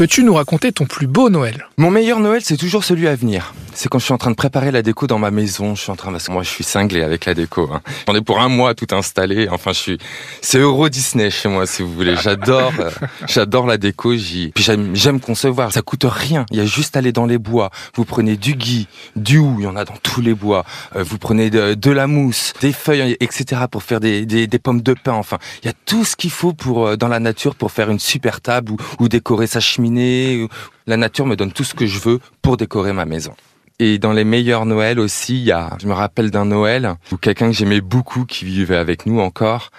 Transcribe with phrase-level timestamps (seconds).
[0.00, 1.66] Peux-tu nous raconter ton plus beau Noël?
[1.76, 3.52] Mon meilleur Noël, c'est toujours celui à venir.
[3.74, 5.74] C'est quand je suis en train de préparer la déco dans ma maison.
[5.74, 7.70] Je suis en train, parce que moi, je suis cinglé avec la déco.
[7.72, 7.80] Hein.
[8.06, 9.48] J'en ai pour un mois tout installé.
[9.50, 9.98] Enfin, je suis,
[10.40, 12.16] c'est Euro Disney chez moi, si vous voulez.
[12.16, 12.90] J'adore, euh,
[13.28, 14.14] j'adore la déco.
[14.14, 15.72] J'y, puis j'aime, j'aime concevoir.
[15.72, 16.46] Ça coûte rien.
[16.50, 17.70] Il y a juste à aller dans les bois.
[17.94, 20.64] Vous prenez du gui, du hou, il y en a dans tous les bois.
[20.96, 23.62] Euh, vous prenez de, la mousse, des feuilles, etc.
[23.70, 25.12] pour faire des, des, des pommes de pin.
[25.12, 27.90] Enfin, il y a tout ce qu'il faut pour euh, dans la nature pour faire
[27.90, 30.48] une super table ou, ou décorer sa cheminée.
[30.90, 33.32] La nature me donne tout ce que je veux pour décorer ma maison.
[33.78, 37.16] Et dans les meilleurs Noëls aussi, il y a, je me rappelle d'un Noël où
[37.16, 39.70] quelqu'un que j'aimais beaucoup qui vivait avec nous encore.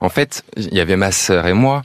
[0.00, 1.82] En fait, il y avait ma sœur et moi,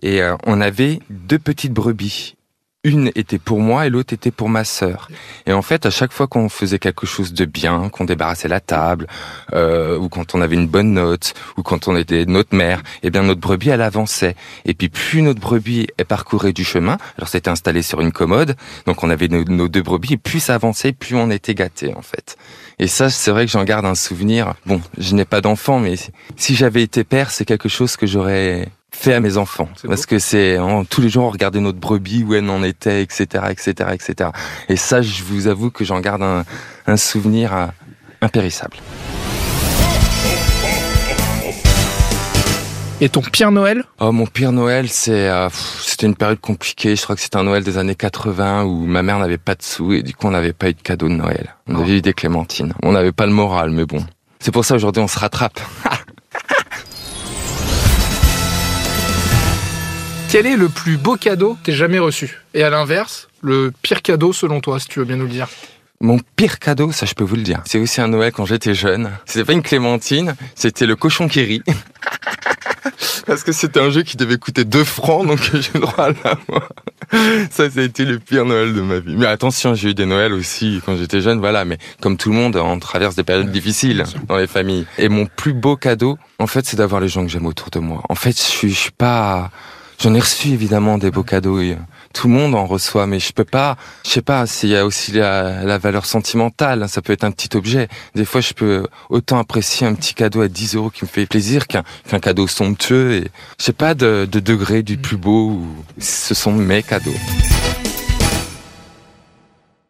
[0.00, 2.36] et euh, on avait deux petites brebis
[2.82, 5.08] une était pour moi et l'autre était pour ma sœur.
[5.46, 8.60] Et en fait, à chaque fois qu'on faisait quelque chose de bien, qu'on débarrassait la
[8.60, 9.06] table,
[9.52, 13.10] euh, ou quand on avait une bonne note, ou quand on était notre mère, eh
[13.10, 14.34] bien notre brebis elle avançait.
[14.64, 18.56] Et puis plus notre brebis est parcourait du chemin, alors c'était installé sur une commode,
[18.86, 22.02] donc on avait nos, deux brebis, et plus ça avançait, plus on était gâté en
[22.02, 22.38] fait.
[22.78, 24.54] Et ça, c'est vrai que j'en garde un souvenir.
[24.64, 25.96] Bon, je n'ai pas d'enfant, mais
[26.36, 29.68] si j'avais été père, c'est quelque chose que j'aurais fait à mes enfants.
[29.86, 33.44] Parce que c'est tous les jours on regardait notre brebis où elle en était etc
[33.50, 34.30] etc etc
[34.68, 36.44] et ça je vous avoue que j'en garde un,
[36.86, 37.66] un souvenir euh,
[38.20, 38.76] impérissable.
[43.02, 43.84] Et ton pire Noël?
[43.98, 45.48] Oh mon pire Noël c'est euh,
[45.80, 46.96] c'était une période compliquée.
[46.96, 49.62] Je crois que c'était un Noël des années 80 où ma mère n'avait pas de
[49.62, 51.56] sous et du coup on n'avait pas eu de cadeau de Noël.
[51.66, 51.96] On avait oh.
[51.96, 52.74] eu des clémentines.
[52.82, 54.04] On n'avait pas le moral mais bon.
[54.38, 55.60] C'est pour ça aujourd'hui on se rattrape
[60.30, 62.38] Quel est le plus beau cadeau que tu jamais reçu?
[62.54, 65.48] Et à l'inverse, le pire cadeau selon toi, si tu veux bien nous le dire
[66.02, 67.60] mon pire cadeau, ça je peux vous le dire.
[67.66, 69.10] C'est aussi un Noël quand j'étais jeune.
[69.26, 71.62] C'était pas une clémentine, c'était le cochon qui rit.
[73.26, 76.38] Parce que c'était un jeu qui devait coûter 2 francs, donc j'ai le droit à
[76.48, 76.68] moi.
[77.50, 79.14] Ça, ça a été le pire Noël de ma vie.
[79.14, 81.66] Mais attention, j'ai eu des Noëls aussi quand j'étais jeune, voilà.
[81.66, 84.86] Mais comme tout le monde, on traverse des périodes difficiles dans les familles.
[84.96, 87.78] Et mon plus beau cadeau, en fait, c'est d'avoir les gens que j'aime autour de
[87.78, 88.02] moi.
[88.08, 89.50] En fait, je suis, je suis pas
[90.00, 91.60] J'en ai reçu évidemment des beaux cadeaux.
[91.60, 91.76] Et
[92.14, 93.76] tout le monde en reçoit, mais je peux pas.
[94.04, 96.88] Je sais pas s'il y a aussi la, valeur sentimentale.
[96.88, 97.88] Ça peut être un petit objet.
[98.14, 101.26] Des fois, je peux autant apprécier un petit cadeau à 10 euros qui me fait
[101.26, 101.84] plaisir qu'un
[102.18, 103.12] cadeau somptueux.
[103.12, 103.24] Et
[103.58, 105.60] je sais pas de, de degré du plus beau.
[105.98, 107.10] ce sont mes cadeaux.